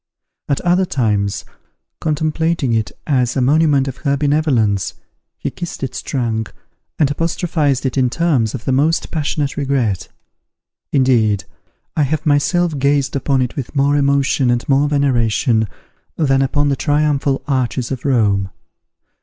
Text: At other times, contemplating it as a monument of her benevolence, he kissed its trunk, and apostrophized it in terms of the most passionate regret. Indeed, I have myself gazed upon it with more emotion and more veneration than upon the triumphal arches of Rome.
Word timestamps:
At 0.49 0.59
other 0.61 0.83
times, 0.87 1.45
contemplating 1.99 2.73
it 2.73 2.91
as 3.05 3.37
a 3.37 3.39
monument 3.39 3.87
of 3.87 3.97
her 3.97 4.17
benevolence, 4.17 4.95
he 5.37 5.51
kissed 5.51 5.83
its 5.83 6.01
trunk, 6.01 6.51
and 6.97 7.11
apostrophized 7.11 7.85
it 7.85 7.99
in 7.99 8.09
terms 8.09 8.55
of 8.55 8.65
the 8.65 8.71
most 8.71 9.11
passionate 9.11 9.57
regret. 9.57 10.07
Indeed, 10.91 11.43
I 11.95 12.01
have 12.01 12.25
myself 12.25 12.79
gazed 12.79 13.15
upon 13.15 13.43
it 13.43 13.55
with 13.55 13.75
more 13.75 13.95
emotion 13.95 14.49
and 14.49 14.67
more 14.67 14.89
veneration 14.89 15.67
than 16.15 16.41
upon 16.41 16.69
the 16.69 16.75
triumphal 16.75 17.43
arches 17.47 17.91
of 17.91 18.03
Rome. 18.03 18.49